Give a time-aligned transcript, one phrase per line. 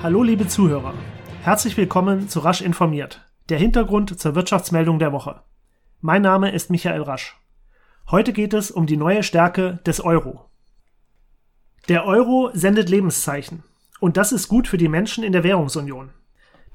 [0.00, 0.94] Hallo liebe Zuhörer,
[1.42, 5.42] herzlich willkommen zu Rasch informiert, der Hintergrund zur Wirtschaftsmeldung der Woche.
[6.00, 7.36] Mein Name ist Michael Rasch.
[8.08, 10.48] Heute geht es um die neue Stärke des Euro.
[11.88, 13.64] Der Euro sendet Lebenszeichen
[13.98, 16.10] und das ist gut für die Menschen in der Währungsunion.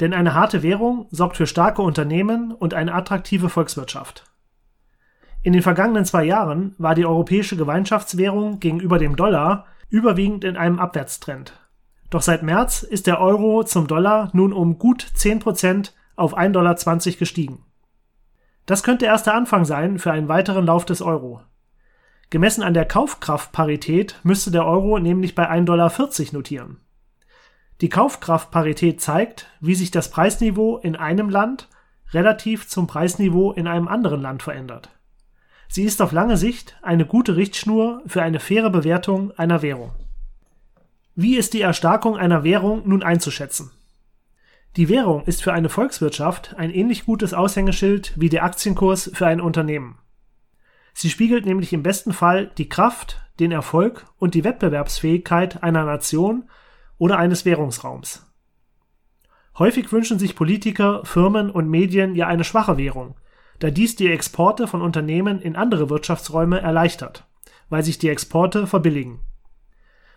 [0.01, 4.25] Denn eine harte Währung sorgt für starke Unternehmen und eine attraktive Volkswirtschaft.
[5.43, 10.79] In den vergangenen zwei Jahren war die europäische Gemeinschaftswährung gegenüber dem Dollar überwiegend in einem
[10.79, 11.53] Abwärtstrend.
[12.13, 16.75] Doch seit März ist der Euro zum Dollar nun um gut 10% auf 1,20 Dollar
[17.17, 17.65] gestiegen.
[18.67, 21.41] Das könnte erst der Anfang sein für einen weiteren Lauf des Euro.
[22.29, 25.91] Gemessen an der Kaufkraftparität müsste der Euro nämlich bei 1,40 Dollar
[26.33, 26.77] notieren.
[27.81, 31.67] Die Kaufkraftparität zeigt, wie sich das Preisniveau in einem Land
[32.11, 34.91] relativ zum Preisniveau in einem anderen Land verändert.
[35.67, 39.93] Sie ist auf lange Sicht eine gute Richtschnur für eine faire Bewertung einer Währung.
[41.15, 43.69] Wie ist die Erstarkung einer Währung nun einzuschätzen?
[44.77, 49.39] Die Währung ist für eine Volkswirtschaft ein ähnlich gutes Aushängeschild wie der Aktienkurs für ein
[49.39, 49.99] Unternehmen.
[50.95, 56.49] Sie spiegelt nämlich im besten Fall die Kraft, den Erfolg und die Wettbewerbsfähigkeit einer Nation
[56.97, 58.25] oder eines Währungsraums.
[59.59, 63.15] Häufig wünschen sich Politiker, Firmen und Medien ja eine schwache Währung,
[63.59, 67.27] da dies die Exporte von Unternehmen in andere Wirtschaftsräume erleichtert,
[67.69, 69.19] weil sich die Exporte verbilligen.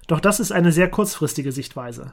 [0.07, 2.13] Doch das ist eine sehr kurzfristige Sichtweise.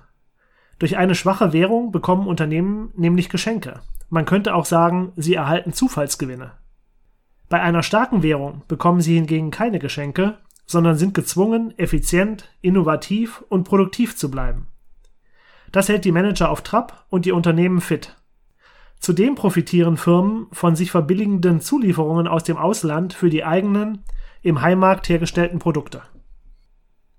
[0.80, 3.82] Durch eine schwache Währung bekommen Unternehmen nämlich Geschenke.
[4.10, 6.52] Man könnte auch sagen, sie erhalten Zufallsgewinne.
[7.50, 13.64] Bei einer starken Währung bekommen sie hingegen keine Geschenke, sondern sind gezwungen, effizient, innovativ und
[13.64, 14.68] produktiv zu bleiben.
[15.72, 18.16] Das hält die Manager auf Trab und die Unternehmen fit.
[19.00, 24.04] Zudem profitieren Firmen von sich verbilligenden Zulieferungen aus dem Ausland für die eigenen,
[24.42, 26.04] im Heimmarkt hergestellten Produkte.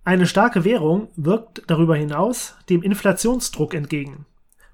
[0.06, 4.26] Eine starke Währung wirkt darüber hinaus dem Inflationsdruck entgegen,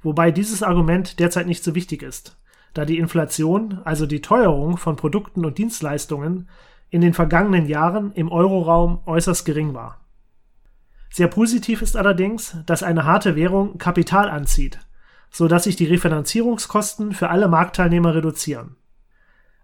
[0.02, 2.36] wobei dieses Argument derzeit nicht so wichtig ist,
[2.74, 6.48] da die Inflation, also die Teuerung von Produkten und Dienstleistungen,
[6.90, 10.00] in den vergangenen Jahren im Euroraum äußerst gering war.
[11.10, 14.80] Sehr positiv ist allerdings, dass eine harte Währung Kapital anzieht,
[15.30, 18.74] so dass sich die Refinanzierungskosten für alle Marktteilnehmer reduzieren.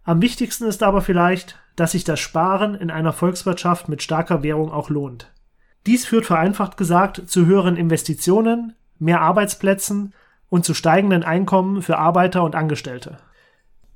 [0.05, 4.71] Am wichtigsten ist aber vielleicht, dass sich das Sparen in einer Volkswirtschaft mit starker Währung
[4.71, 5.33] auch lohnt.
[5.87, 10.15] Dies führt vereinfacht gesagt zu höheren Investitionen, mehr Arbeitsplätzen
[10.49, 13.19] und zu steigenden Einkommen für Arbeiter und Angestellte.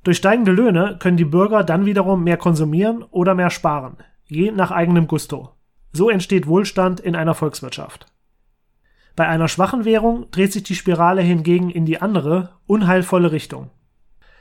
[0.03, 4.71] Durch steigende Löhne können die Bürger dann wiederum mehr konsumieren oder mehr sparen, je nach
[4.71, 5.51] eigenem Gusto.
[5.91, 8.05] So entsteht Wohlstand in einer Volkswirtschaft.
[9.15, 13.69] Bei einer schwachen Währung dreht sich die Spirale hingegen in die andere, unheilvolle Richtung.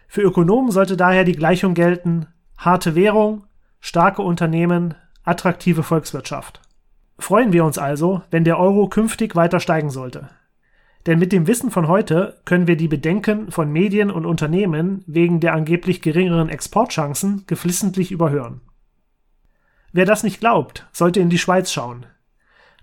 [0.07, 3.45] Für Ökonomen sollte daher die Gleichung gelten harte Währung,
[3.81, 4.95] starke Unternehmen,
[5.25, 6.61] attraktive Volkswirtschaft.
[7.21, 10.31] Freuen wir uns also, wenn der Euro künftig weiter steigen sollte.
[11.07, 15.39] Denn mit dem Wissen von heute können wir die Bedenken von Medien und Unternehmen wegen
[15.39, 18.63] der angeblich geringeren Exportchancen geflissentlich überhören.
[19.93, 22.07] Wer das nicht glaubt, sollte in die Schweiz schauen.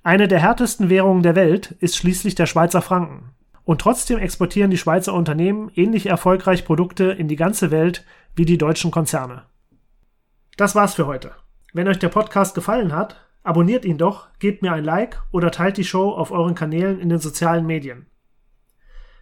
[0.03, 3.31] Eine der härtesten Währungen der Welt ist schließlich der Schweizer Franken.
[3.63, 8.05] Und trotzdem exportieren die Schweizer Unternehmen ähnlich erfolgreich Produkte in die ganze Welt
[8.35, 9.43] wie die deutschen Konzerne.
[10.57, 11.31] Das war's für heute.
[11.73, 15.77] Wenn euch der Podcast gefallen hat, Abonniert ihn doch, gebt mir ein Like oder teilt
[15.77, 18.07] die Show auf euren Kanälen in den sozialen Medien.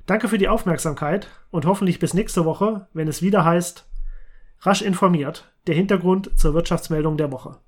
[0.08, 3.88] Danke für die Aufmerksamkeit und hoffentlich bis nächste Woche, wenn es wieder heißt
[4.62, 7.60] Rasch informiert, der Hintergrund zur Wirtschaftsmeldung der Woche.